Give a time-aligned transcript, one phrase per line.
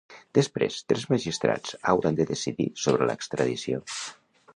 [0.35, 3.83] Després, tres magistrats hauran de decidir sobre l’extradició.